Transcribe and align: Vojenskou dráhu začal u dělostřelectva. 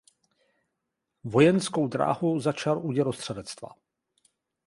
Vojenskou 1.23 1.87
dráhu 1.87 2.39
začal 2.39 2.79
u 2.85 2.91
dělostřelectva. 2.91 3.69